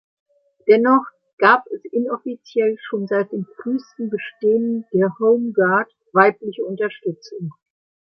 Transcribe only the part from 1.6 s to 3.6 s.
es inoffiziell schon seit dem